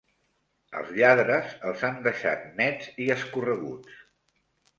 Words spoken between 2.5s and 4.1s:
nets i escorreguts.